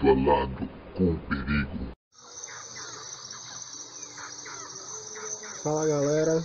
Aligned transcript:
lado 0.00 0.08
a 0.08 0.30
lado 0.30 0.68
com 0.96 1.12
o 1.12 1.18
perigo. 1.28 1.92
Fala 5.62 5.86
galera, 5.86 6.42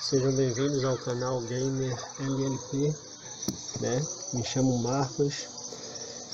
sejam 0.00 0.34
bem-vindos 0.34 0.82
ao 0.84 0.96
canal 0.96 1.42
Gamer 1.42 1.94
LLP, 2.20 2.94
né? 3.80 4.02
Me 4.32 4.42
chamo 4.44 4.78
Marcos. 4.78 5.46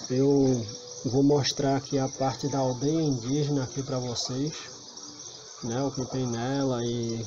Eu 0.09 0.65
vou 1.07 1.25
mostrar 1.25 1.77
aqui 1.77 1.99
a 1.99 2.09
parte 2.09 2.49
da 2.49 2.59
aldeia 2.59 3.03
indígena 3.03 3.65
aqui 3.65 3.83
para 3.83 3.99
vocês, 3.99 4.53
né? 5.65 5.83
O 5.83 5.91
que 5.91 6.05
tem 6.07 6.29
nela 6.29 6.85
e 6.85 7.27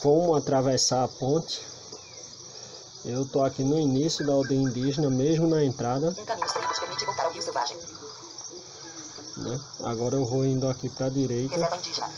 como 0.00 0.36
atravessar 0.36 1.02
a 1.02 1.08
ponte. 1.08 1.60
Eu 3.04 3.26
tô 3.26 3.42
aqui 3.42 3.64
no 3.64 3.78
início 3.78 4.24
da 4.24 4.34
aldeia 4.34 4.60
indígena, 4.60 5.10
mesmo 5.10 5.48
na 5.48 5.64
entrada. 5.64 6.14
Selvagem. 7.48 7.78
Né? 9.38 9.60
Agora 9.84 10.16
eu 10.16 10.26
vou 10.26 10.44
indo 10.44 10.68
aqui 10.68 10.88
para 10.90 11.06
a 11.06 11.10
direita. 11.10 11.54
Reserva 11.54 11.76
indígena. 11.76 12.10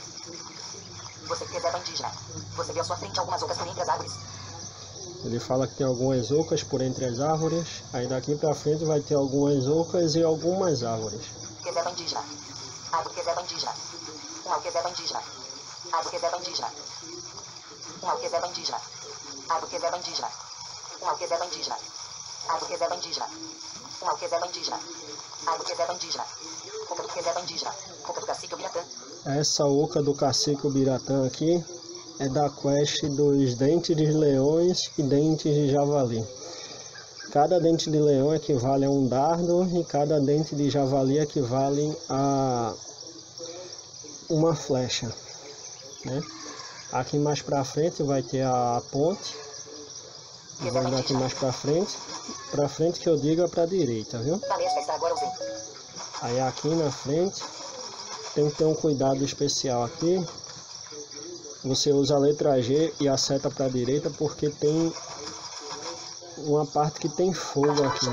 Você 1.28 1.44
reserva 1.44 1.78
indígena. 1.78 2.12
Você 2.56 2.72
vê 2.72 2.80
à 2.80 2.84
sua 2.84 2.96
frente 2.96 3.18
algumas 3.20 3.42
ocas 3.42 3.58
por 3.58 3.68
entre 3.68 3.82
as 3.82 3.88
árvores. 3.88 4.12
Ele 5.24 5.38
fala 5.38 5.68
que 5.68 5.74
tem 5.74 5.86
algumas 5.86 6.30
ocas 6.30 6.62
por 6.64 6.80
entre 6.80 7.04
as 7.04 7.20
árvores. 7.20 7.82
Aí 7.92 8.08
daqui 8.08 8.34
para 8.36 8.54
frente 8.54 8.84
vai 8.84 9.00
ter 9.00 9.14
algumas 9.14 9.66
ocas 9.68 10.14
e 10.14 10.22
algumas 10.22 10.82
árvores. 10.82 11.20
Reserva 11.62 11.90
indígena. 11.90 12.24
Árvore 12.92 13.14
reserva 13.16 13.42
indígena. 13.42 13.72
Reserva 14.64 14.90
indígena. 14.90 15.22
Árvore 15.92 16.16
reserva 16.16 16.38
indígena. 16.38 16.70
Reserva 18.20 18.46
indígena. 18.48 18.80
Árvore 19.50 19.72
reserva 19.72 19.96
indígena. 19.96 20.28
Reserva 21.20 21.46
indígena. 21.46 21.76
Árvore 22.48 22.72
reserva 22.72 22.96
indígena. 22.96 23.26
Reserva 24.20 24.46
indígena. 24.46 24.80
Essa 29.26 29.66
oca 29.66 30.02
do 30.02 30.14
cacique 30.14 30.66
Ubiratã 30.66 31.26
aqui 31.26 31.64
é 32.18 32.28
da 32.28 32.50
quest 32.50 33.04
dos 33.04 33.54
dentes 33.54 33.96
de 33.96 34.06
leões 34.06 34.90
e 34.98 35.02
dentes 35.02 35.54
de 35.54 35.70
javali. 35.70 36.22
Cada 37.32 37.60
dente 37.60 37.90
de 37.90 37.98
leão 37.98 38.34
equivale 38.34 38.84
a 38.84 38.90
um 38.90 39.06
dardo 39.06 39.64
e 39.78 39.84
cada 39.84 40.20
dente 40.20 40.56
de 40.56 40.68
javali 40.68 41.18
equivale 41.18 41.96
a 42.08 42.74
uma 44.28 44.54
flecha. 44.54 45.10
Né? 46.04 46.22
Aqui 46.92 47.18
mais 47.18 47.40
pra 47.40 47.64
frente 47.64 48.02
vai 48.02 48.22
ter 48.22 48.42
a 48.42 48.82
ponte. 48.90 49.36
Vai 50.60 50.90
dar 50.90 50.98
aqui 50.98 51.14
mais 51.14 51.32
pra 51.32 51.52
frente. 51.52 51.96
Pra 52.50 52.68
frente 52.68 53.00
que 53.00 53.08
eu 53.08 53.16
digo 53.16 53.42
é 53.42 53.48
pra 53.48 53.64
direita, 53.64 54.18
viu? 54.18 54.34
Ausente. 54.34 55.38
Aí 56.22 56.38
aqui 56.40 56.68
na 56.68 56.90
frente 56.90 57.42
tem 58.34 58.50
que 58.50 58.56
ter 58.56 58.64
um 58.64 58.74
cuidado 58.74 59.24
especial 59.24 59.84
aqui. 59.84 60.22
Você 61.64 61.92
usa 61.92 62.14
a 62.14 62.18
letra 62.18 62.60
G 62.60 62.92
e 63.00 63.08
a 63.08 63.16
seta 63.16 63.50
para 63.50 63.68
direita 63.68 64.10
porque 64.10 64.50
tem 64.50 64.92
uma 66.38 66.66
parte 66.66 67.00
que 67.00 67.08
tem 67.08 67.32
fogo 67.32 67.82
aqui. 67.84 68.06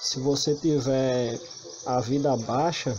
Se 0.00 0.20
você 0.20 0.54
tiver 0.54 1.40
a 1.86 2.00
vida 2.00 2.36
baixa, 2.36 2.96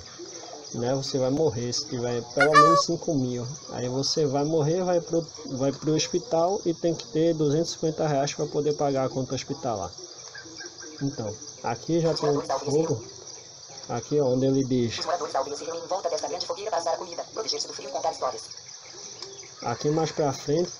né, 0.75 0.93
você 0.95 1.17
vai 1.17 1.29
morrer. 1.29 1.71
Se 1.73 1.87
tiver 1.87 2.21
pelo 2.33 2.51
menos 2.51 2.85
5 2.85 3.13
mil, 3.15 3.47
aí 3.71 3.87
você 3.89 4.25
vai 4.25 4.43
morrer, 4.43 4.83
vai 4.83 5.01
pro, 5.01 5.25
vai 5.51 5.71
pro 5.71 5.95
hospital 5.95 6.61
e 6.65 6.73
tem 6.73 6.93
que 6.93 7.07
ter 7.07 7.33
250 7.33 8.07
reais 8.07 8.33
para 8.33 8.45
poder 8.45 8.73
pagar 8.73 9.05
a 9.05 9.09
conta 9.09 9.35
hospitalar. 9.35 9.91
Então, 11.01 11.33
aqui 11.63 11.99
já 11.99 12.13
tem 12.13 12.33
fogo. 12.65 13.03
Aqui 13.89 14.19
ó, 14.19 14.27
onde 14.27 14.45
ele 14.45 14.63
diz. 14.63 14.99
Aqui 19.61 19.89
mais 19.89 20.11
pra 20.11 20.33
frente, 20.33 20.71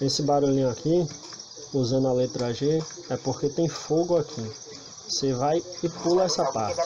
esse 0.00 0.22
barulhinho 0.22 0.70
aqui, 0.70 1.06
usando 1.74 2.08
a 2.08 2.12
letra 2.12 2.54
G, 2.54 2.82
é 3.10 3.16
porque 3.16 3.48
tem 3.48 3.68
fogo 3.68 4.16
aqui. 4.16 4.52
Você 5.08 5.32
vai 5.32 5.62
e 5.82 5.88
pula 5.88 6.24
essa 6.24 6.44
parte, 6.44 6.80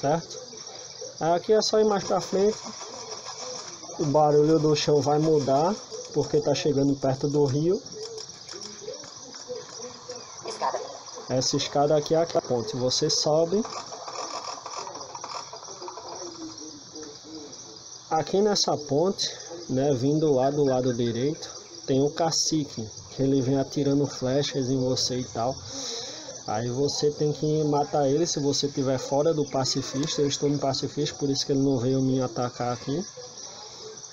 certo? 0.00 0.38
Aqui 1.18 1.52
é 1.52 1.62
só 1.62 1.80
ir 1.80 1.84
mais 1.84 2.04
pra 2.04 2.20
frente. 2.20 2.58
O 3.98 4.06
barulho 4.06 4.58
do 4.58 4.74
chão 4.76 5.00
vai 5.00 5.18
mudar, 5.18 5.74
porque 6.12 6.40
tá 6.40 6.54
chegando 6.54 6.94
perto 6.96 7.28
do 7.28 7.44
rio. 7.44 7.80
Essa 11.28 11.56
escada 11.56 11.96
aqui 11.96 12.14
é 12.14 12.22
a 12.22 12.40
ponte. 12.42 12.76
Você 12.76 13.08
sobe. 13.08 13.64
Aqui 18.10 18.42
nessa 18.42 18.76
ponte, 18.76 19.30
né, 19.68 19.94
vindo 19.94 20.32
lá 20.32 20.50
do 20.50 20.64
lado 20.64 20.92
direito, 20.92 21.48
tem 21.86 22.02
o 22.02 22.10
cacique, 22.10 22.86
que 23.14 23.22
ele 23.22 23.40
vem 23.40 23.58
atirando 23.58 24.06
flechas 24.06 24.68
em 24.68 24.78
você 24.78 25.20
e 25.20 25.24
tal. 25.24 25.54
Aí 26.46 26.68
você 26.68 27.10
tem 27.10 27.32
que 27.32 27.62
matar 27.64 28.08
ele 28.08 28.26
se 28.26 28.40
você 28.40 28.66
estiver 28.66 28.98
fora 28.98 29.32
do 29.32 29.44
pacifista. 29.44 30.22
Eu 30.22 30.28
estou 30.28 30.48
no 30.48 30.58
pacifista, 30.58 31.16
por 31.18 31.30
isso 31.30 31.46
que 31.46 31.52
ele 31.52 31.62
não 31.62 31.78
veio 31.78 32.02
me 32.02 32.20
atacar 32.20 32.72
aqui, 32.72 33.04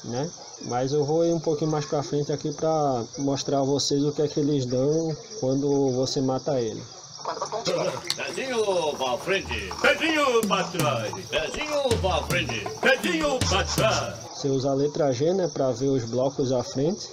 né? 0.03 0.29
Mas 0.63 0.91
eu 0.91 1.03
vou 1.03 1.25
ir 1.25 1.33
um 1.33 1.39
pouquinho 1.39 1.71
mais 1.71 1.85
pra 1.85 2.03
frente 2.03 2.31
aqui 2.31 2.51
pra 2.53 3.03
mostrar 3.17 3.59
a 3.59 3.63
vocês 3.63 4.03
o 4.03 4.11
que 4.11 4.21
é 4.21 4.27
que 4.27 4.39
eles 4.39 4.65
dão 4.65 5.15
quando 5.39 5.91
você 5.91 6.21
mata 6.21 6.59
ele. 6.59 6.83
Pezinho 8.15 8.63
pra 8.97 9.17
frente, 9.17 9.73
pezinho 9.81 10.41
pra 10.47 10.63
trás, 10.65 11.13
pezinho 11.29 11.99
pra 12.01 12.23
frente, 12.23 12.67
pezinho 12.81 13.39
pra 13.39 13.63
trás. 13.63 14.15
Você 14.33 14.47
usa 14.47 14.69
a 14.69 14.73
letra 14.73 15.11
G, 15.11 15.33
né, 15.33 15.49
para 15.53 15.71
ver 15.71 15.87
os 15.87 16.03
blocos 16.05 16.51
à 16.51 16.63
frente. 16.63 17.09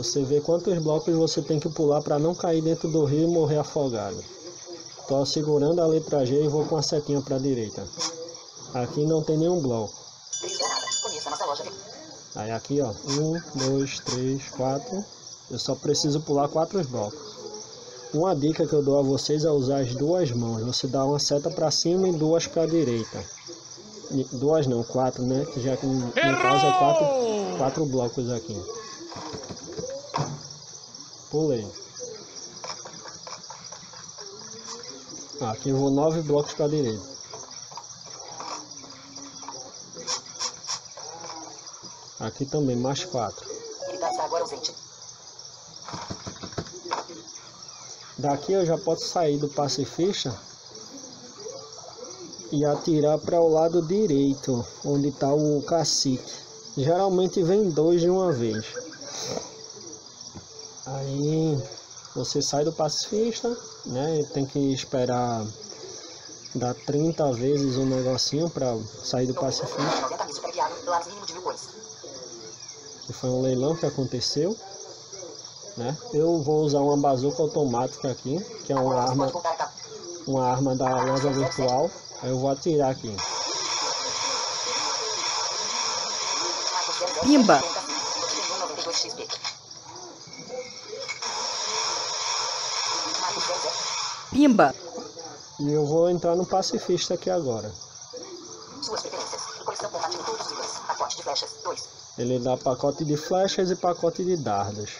Você 0.00 0.22
vê 0.22 0.40
quantos 0.40 0.78
blocos 0.78 1.14
você 1.14 1.42
tem 1.42 1.60
que 1.60 1.68
pular 1.68 2.00
para 2.00 2.18
não 2.18 2.34
cair 2.34 2.62
dentro 2.62 2.88
do 2.88 3.04
rio 3.04 3.24
e 3.24 3.26
morrer 3.26 3.58
afogado. 3.58 4.16
Tô 5.06 5.26
segurando 5.26 5.78
a 5.78 5.86
letra 5.86 6.24
G 6.24 6.42
e 6.42 6.48
vou 6.48 6.64
com 6.64 6.78
a 6.78 6.82
setinha 6.82 7.20
para 7.20 7.36
a 7.36 7.38
direita. 7.38 7.86
Aqui 8.72 9.04
não 9.04 9.22
tem 9.22 9.36
nenhum 9.36 9.60
bloco. 9.60 9.92
Aí 12.34 12.50
aqui, 12.50 12.80
ó, 12.80 12.88
um, 12.88 13.38
dois, 13.56 13.98
três, 14.00 14.48
quatro. 14.56 15.04
Eu 15.50 15.58
só 15.58 15.74
preciso 15.74 16.18
pular 16.22 16.48
quatro 16.48 16.82
blocos. 16.84 17.20
Uma 18.14 18.34
dica 18.34 18.66
que 18.66 18.72
eu 18.72 18.82
dou 18.82 18.98
a 18.98 19.02
vocês 19.02 19.44
é 19.44 19.50
usar 19.50 19.80
as 19.80 19.94
duas 19.94 20.30
mãos. 20.30 20.62
Você 20.62 20.86
dá 20.86 21.04
uma 21.04 21.18
seta 21.18 21.50
para 21.50 21.70
cima 21.70 22.08
e 22.08 22.12
duas 22.12 22.46
para 22.46 22.62
a 22.62 22.66
direita. 22.66 23.22
Duas 24.32 24.66
não, 24.66 24.82
quatro, 24.82 25.22
né? 25.22 25.44
Que 25.52 25.60
já 25.60 25.76
que 25.76 25.84
no 25.84 26.06
no 26.06 26.12
caso 26.12 26.66
é 26.66 26.78
quatro, 26.78 27.58
quatro 27.58 27.84
blocos 27.84 28.30
aqui. 28.30 28.58
Pulei. 31.30 31.66
Aqui 35.40 35.70
eu 35.70 35.76
vou 35.76 35.90
nove 35.90 36.20
blocos 36.22 36.52
para 36.54 36.66
a 36.66 36.68
direita. 36.68 37.08
Aqui 42.18 42.44
também 42.44 42.76
mais 42.76 43.04
quatro. 43.04 43.48
Ausente. 44.40 44.74
Daqui 48.18 48.52
eu 48.52 48.66
já 48.66 48.76
posso 48.76 49.06
sair 49.06 49.38
do 49.38 49.48
pacifista 49.48 50.36
e 52.52 52.64
atirar 52.64 53.18
para 53.18 53.40
o 53.40 53.48
lado 53.48 53.80
direito, 53.86 54.66
onde 54.84 55.08
está 55.08 55.32
o 55.32 55.62
cacique. 55.62 56.32
Geralmente 56.76 57.42
vem 57.42 57.70
dois 57.70 58.00
de 58.00 58.10
uma 58.10 58.32
vez. 58.32 58.89
Aí 60.96 61.62
você 62.14 62.42
sai 62.42 62.64
do 62.64 62.72
pacifista, 62.72 63.56
né? 63.86 64.24
Tem 64.34 64.44
que 64.44 64.58
esperar 64.72 65.46
dar 66.54 66.74
30 66.74 67.32
vezes 67.32 67.76
o 67.76 67.84
negocinho 67.84 68.50
para 68.50 68.76
sair 69.04 69.26
do 69.26 69.34
pacifista. 69.34 69.80
90 69.80 70.24
mil 70.24 70.34
superguiado. 70.34 70.74
Lares 70.86 71.06
mínimo 71.06 71.26
de 71.26 71.32
mil 71.34 71.42
coins. 71.42 71.68
que 73.06 73.12
foi 73.12 73.30
um 73.30 73.42
leilão 73.42 73.76
que 73.76 73.86
aconteceu, 73.86 74.56
né? 75.76 75.96
Eu 76.12 76.42
vou 76.42 76.62
usar 76.62 76.80
uma 76.80 76.96
bazuca 76.96 77.42
automática 77.42 78.10
aqui, 78.10 78.40
que 78.64 78.72
é 78.72 78.76
uma 78.76 79.00
arma, 79.00 79.32
uma 80.26 80.46
arma 80.48 80.74
da 80.74 81.04
loja 81.04 81.30
virtual. 81.30 81.90
Aí 82.22 82.30
eu 82.30 82.38
vou 82.38 82.50
atirar 82.50 82.90
aqui. 82.90 83.14
Pimba. 87.22 87.60
Pimba! 94.30 94.74
E 95.60 95.72
eu 95.72 95.84
vou 95.84 96.08
entrar 96.08 96.34
no 96.36 96.46
pacifista 96.46 97.14
aqui 97.14 97.28
agora. 97.28 97.70
Suas 98.82 99.02
preferências. 99.02 99.40
Coleção 99.64 99.90
todos 100.24 100.46
os 100.46 100.52
itens. 100.52 100.78
Pacote 100.86 101.16
de 101.16 101.22
flechas. 101.22 101.50
2. 101.64 101.88
Ele 102.18 102.38
dá 102.38 102.56
pacote 102.56 103.04
de 103.04 103.16
flechas 103.16 103.70
e 103.70 103.76
pacote 103.76 104.24
de 104.24 104.36
dardos. 104.36 104.90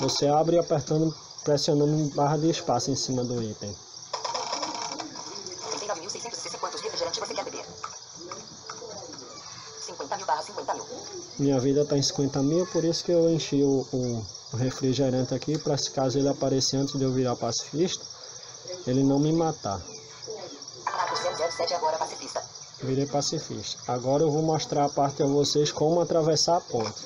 Você 0.00 0.26
abre 0.26 0.58
apertando 0.58 1.14
pressionando 1.44 2.12
barra 2.14 2.36
de 2.36 2.50
espaço 2.50 2.90
em 2.90 2.96
cima 2.96 3.24
do 3.24 3.40
item. 3.42 3.74
39.660 5.70 6.58
quantos 6.58 6.80
refrigerante 6.80 7.20
você 7.20 7.34
quer 7.34 7.44
beber? 7.44 7.64
50 9.86 10.16
mil 10.16 10.26
barra 10.26 10.42
50 10.42 10.74
mil. 10.74 10.84
Minha 11.38 11.60
vida 11.60 11.84
tá 11.84 11.96
em 11.96 12.02
50 12.02 12.42
mil, 12.42 12.66
por 12.66 12.84
isso 12.84 13.04
que 13.04 13.12
eu 13.12 13.30
enchi 13.30 13.62
o, 13.62 13.86
o- 13.92 14.26
o 14.52 14.56
refrigerante 14.56 15.34
aqui, 15.34 15.56
para 15.58 15.78
se 15.78 15.90
caso 15.92 16.18
ele 16.18 16.28
aparecer 16.28 16.76
antes 16.78 16.98
de 16.98 17.04
eu 17.04 17.12
virar 17.12 17.36
pacifista, 17.36 18.04
ele 18.86 19.02
não 19.02 19.18
me 19.18 19.32
matar. 19.32 19.80
Marcos 20.84 21.20
007 21.54 21.74
agora 21.74 21.98
pacifista. 21.98 22.42
Virei 22.82 23.06
pacifista. 23.06 23.92
Agora 23.92 24.22
eu 24.22 24.30
vou 24.30 24.42
mostrar 24.42 24.84
a 24.84 24.88
parte 24.88 25.22
a 25.22 25.26
vocês 25.26 25.72
como 25.72 26.00
atravessar 26.00 26.56
a 26.56 26.60
ponte. 26.60 27.04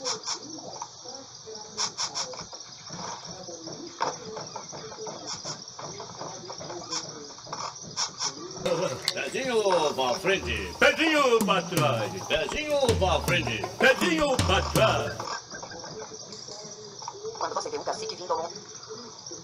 Pezinho 9.14 9.94
pra 9.94 10.14
frente, 10.14 10.76
pezinho 10.78 11.38
pra 11.44 11.62
trás, 11.62 12.12
pezinho 12.26 12.98
pra 12.98 13.20
frente, 13.20 13.66
pezinho 13.78 14.36
pra 14.36 14.62
trás. 14.70 15.16
Quando 17.38 17.54
você 17.54 17.70
vê 17.70 17.78
um 17.78 17.84
cacique 17.84 18.16
vindo 18.16 18.32
ao 18.32 18.38
longo. 18.38 18.52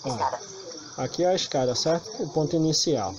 Escada. 0.05 0.41
Aqui 0.97 1.25
é 1.25 1.29
a 1.29 1.35
escada, 1.35 1.75
certo? 1.75 2.23
O 2.23 2.29
ponto 2.29 2.57
inicial. 2.57 3.15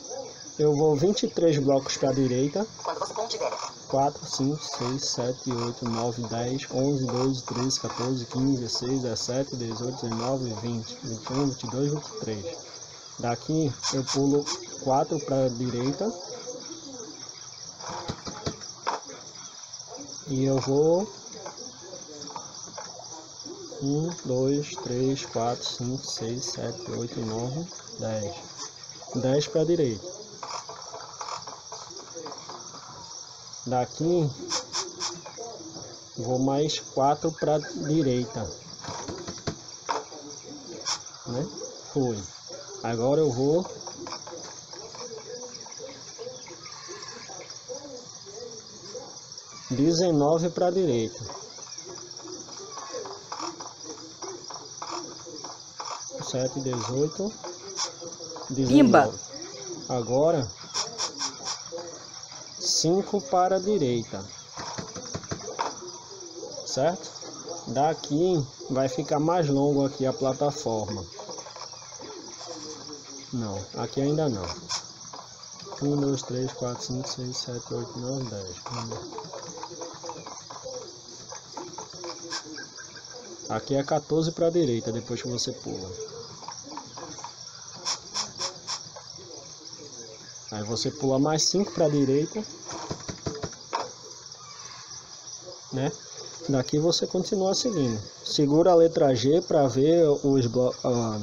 Eu 0.57 0.75
vou 0.75 0.95
23 0.95 1.59
blocos 1.59 1.95
para 1.95 2.09
a 2.09 2.13
direita. 2.13 2.65
Quando 2.83 2.97
você 2.97 3.13
ponte 3.13 3.37
velha. 3.37 3.55
4, 3.87 4.25
5, 4.25 4.63
6, 4.79 5.05
7, 5.05 5.51
8, 5.51 5.85
9, 5.87 6.21
10, 6.23 6.67
11, 6.71 7.05
12, 7.05 7.43
13, 7.43 7.79
14, 7.79 8.25
15, 8.25 8.57
16, 8.57 9.01
17, 9.03 9.55
18, 9.55 10.09
19, 10.09 10.53
20, 10.61 10.97
21, 11.03 11.47
22, 11.49 11.93
23. 11.93 12.57
Daqui 13.19 13.71
eu 13.93 14.03
pulo 14.05 14.43
4 14.83 15.19
para 15.19 15.45
a 15.45 15.49
direita. 15.49 16.11
E 20.29 20.43
eu 20.45 20.59
vou 20.61 21.07
1, 23.81 24.09
2, 24.25 24.75
3, 24.83 25.25
4, 25.25 25.63
5, 25.63 26.05
6, 26.05 26.45
7, 26.45 26.91
8, 26.91 27.19
9, 27.19 27.67
10. 27.99 28.35
10 29.21 29.47
para 29.47 29.61
a 29.61 29.65
direita. 29.65 30.17
Daqui 33.67 34.29
vou 36.17 36.39
mais 36.39 36.79
4 36.79 37.31
para 37.33 37.59
direita. 37.59 38.49
Né? 41.27 41.47
Foi. 41.93 42.17
Agora 42.83 43.21
eu 43.21 43.31
vou 43.31 43.65
dezenove 49.69 50.49
para 50.49 50.71
direita. 50.71 51.36
Sete, 56.29 56.59
dezoito, 56.59 57.31
Pimba. 58.47 59.01
dezenove. 59.03 59.17
Agora 59.87 60.47
5 62.59 63.21
para 63.21 63.55
a 63.55 63.59
direita. 63.59 64.23
Certo? 66.65 67.09
Daqui 67.67 68.45
vai 68.69 68.89
ficar 68.89 69.19
mais 69.19 69.47
longo 69.47 69.85
aqui 69.85 70.05
a 70.05 70.11
plataforma. 70.13 71.03
Não, 73.31 73.57
aqui 73.77 74.01
ainda 74.01 74.27
não. 74.27 74.45
1, 75.81 75.95
2, 76.01 76.21
3, 76.23 76.51
4, 76.53 76.85
5, 76.85 77.07
6, 77.07 77.37
7, 77.37 77.73
8, 77.73 77.99
9, 77.99 78.23
10. 78.29 78.55
Aqui 83.49 83.75
é 83.75 83.83
14 83.83 84.31
para 84.33 84.47
a 84.47 84.49
direita, 84.49 84.91
depois 84.91 85.21
que 85.21 85.29
você 85.29 85.53
pula. 85.53 86.16
Aí 90.57 90.63
você 90.63 90.89
pula 90.89 91.19
mais 91.19 91.43
5 91.43 91.71
para 91.71 91.85
a 91.85 91.89
direita. 91.89 92.43
Né? 95.71 95.91
Daqui 96.49 96.79
você 96.79 97.05
continua 97.05 97.53
seguindo. 97.53 98.01
Segura 98.25 98.71
a 98.71 98.75
letra 98.75 99.13
G 99.13 99.39
para 99.43 99.67
ver 99.67 100.09
os, 100.09 100.47
blo 100.47 100.73
ah, 100.83 101.19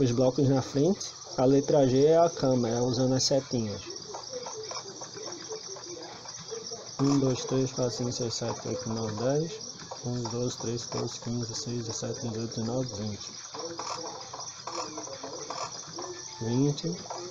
os 0.00 0.10
blocos 0.12 0.48
na 0.48 0.62
frente. 0.62 1.12
A 1.36 1.44
letra 1.44 1.86
G 1.86 2.06
é 2.06 2.16
a 2.16 2.30
câmera, 2.30 2.82
usando 2.82 3.12
as 3.12 3.24
setinhas. 3.24 3.82
1, 6.98 7.18
2, 7.18 7.44
3, 7.44 7.72
4, 7.72 7.96
5, 7.98 8.12
6, 8.12 8.34
7, 8.34 8.68
8, 8.68 8.88
9, 8.88 9.12
10. 9.12 9.52
11, 10.06 10.28
12, 10.30 10.56
13, 10.56 10.86
14, 10.86 11.20
15, 11.20 11.46
16, 11.46 11.84
17, 11.84 12.28
18, 12.28 12.54
19, 12.56 12.88
20. 12.94 13.32
20. 16.40 17.21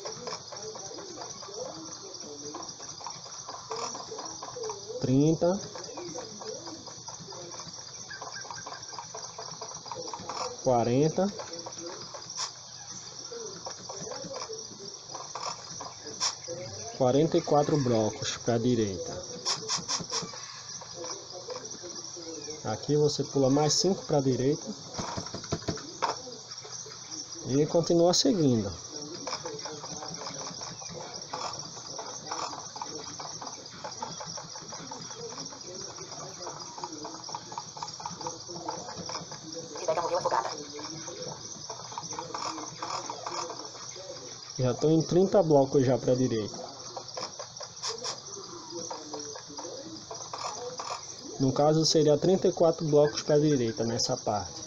30 5.01 5.59
quarenta 10.63 11.27
quarenta 16.97 17.35
e 17.35 17.41
quatro 17.41 17.77
blocos 17.77 18.37
para 18.37 18.53
a 18.53 18.57
direita. 18.59 19.11
Aqui 22.65 22.95
você 22.95 23.23
pula 23.23 23.49
mais 23.49 23.73
cinco 23.73 24.05
para 24.05 24.19
a 24.19 24.21
direita 24.21 24.67
e 27.47 27.65
continua 27.65 28.13
seguindo. 28.13 28.71
Já 44.61 44.73
estou 44.73 44.91
em 44.91 45.01
30 45.01 45.41
blocos 45.41 45.83
já 45.83 45.97
para 45.97 46.11
a 46.11 46.15
direita. 46.15 46.55
No 51.39 51.51
caso 51.51 51.83
seria 51.83 52.15
34 52.15 52.87
blocos 52.87 53.23
para 53.23 53.35
a 53.35 53.39
direita 53.39 53.83
nessa 53.83 54.15
parte. 54.15 54.61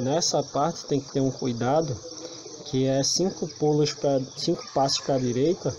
Nessa 0.00 0.42
parte 0.42 0.84
tem 0.86 1.00
que 1.00 1.12
ter 1.12 1.20
um 1.20 1.30
cuidado 1.30 1.96
que 2.64 2.86
é 2.86 3.04
cinco 3.04 3.46
pulos 3.46 3.92
para 3.92 4.20
cinco 4.36 4.66
passos 4.74 4.98
para 4.98 5.14
a 5.14 5.18
direita, 5.18 5.72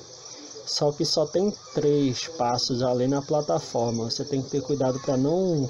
só 0.66 0.94
que 0.94 1.04
só 1.04 1.26
tem 1.26 1.52
três 1.74 2.30
passos 2.38 2.82
ali 2.82 3.10
na 3.10 3.22
plataforma. 3.22 4.10
Você 4.10 4.24
tem 4.24 4.42
que 4.42 4.50
ter 4.50 4.62
cuidado 4.62 4.98
para 5.02 5.18
não 5.18 5.70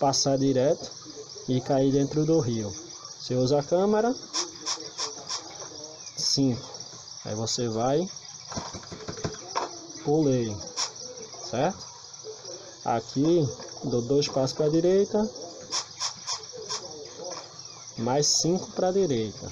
passar 0.00 0.38
direto 0.38 0.90
e 1.46 1.60
cair 1.60 1.92
dentro 1.92 2.24
do 2.24 2.38
rio. 2.38 2.72
Você 3.20 3.34
usa 3.34 3.58
a 3.58 3.62
câmera 3.62 4.14
5. 6.38 6.62
Aí 7.24 7.34
você 7.34 7.68
vai, 7.68 8.08
pulei, 10.04 10.56
certo? 11.50 11.84
Aqui 12.84 13.44
dou 13.82 14.02
dois 14.02 14.28
passos 14.28 14.52
para 14.52 14.66
a 14.66 14.70
direita, 14.70 15.28
mais 17.96 18.28
cinco 18.28 18.70
para 18.70 18.90
a 18.90 18.92
direita, 18.92 19.50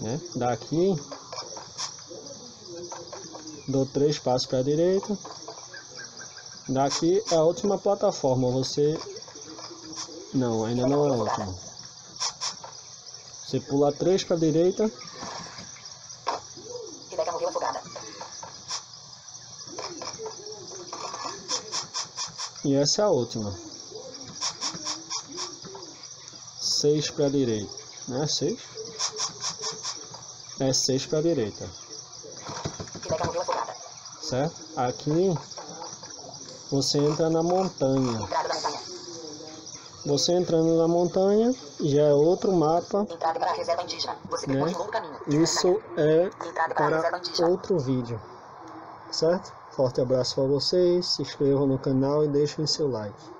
né? 0.00 0.20
Daqui 0.34 0.96
dou 3.68 3.86
três 3.86 4.18
passos 4.18 4.48
para 4.48 4.58
a 4.58 4.64
direita. 4.64 5.16
Daqui 6.68 7.22
é 7.30 7.36
a 7.36 7.44
última 7.44 7.78
plataforma. 7.78 8.50
Você 8.50 8.98
não, 10.34 10.64
ainda 10.64 10.88
não 10.88 11.06
é 11.06 11.10
a 11.10 11.12
última. 11.12 11.65
Você 13.46 13.60
pula 13.60 13.92
três 13.92 14.24
para 14.24 14.34
a 14.34 14.40
direita, 14.40 14.90
Rebeca 17.10 17.30
morreu 17.30 17.48
afogada. 17.48 17.80
E 22.64 22.74
essa 22.74 23.02
é 23.02 23.04
a 23.04 23.08
última. 23.08 23.56
6 26.60 27.10
para 27.10 27.26
a 27.26 27.28
direita. 27.30 27.72
Não 28.08 28.24
é 28.24 28.26
6? 28.26 28.58
É 30.58 30.72
6 30.72 31.06
para 31.06 31.18
a 31.20 31.22
direita. 31.22 31.70
Rebeca 33.04 33.24
morreu 33.26 33.42
afogada. 33.42 33.76
Certo? 34.22 34.56
Aqui 34.76 35.38
você 36.68 36.98
entra 36.98 37.30
na 37.30 37.44
montanha. 37.44 38.18
Você 40.06 40.32
entrando 40.32 40.78
na 40.78 40.86
montanha 40.86 41.52
já 41.80 42.02
é 42.02 42.14
outro 42.14 42.52
mapa, 42.52 43.04
Entrada 43.10 43.40
para 43.40 43.50
a 43.50 43.54
reserva 43.54 43.82
indígena. 43.82 44.16
Você 44.30 44.46
né? 44.46 44.72
Isso 45.26 45.82
é 45.96 46.30
para 46.74 47.20
outro 47.48 47.78
vídeo, 47.80 48.20
certo? 49.10 49.52
Forte 49.72 50.00
abraço 50.00 50.36
para 50.36 50.44
vocês, 50.44 51.06
se 51.06 51.22
inscrevam 51.22 51.66
no 51.66 51.76
canal 51.76 52.24
e 52.24 52.28
deixem 52.28 52.66
seu 52.68 52.88
like. 52.88 53.35